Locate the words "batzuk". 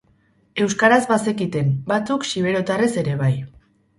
1.91-2.27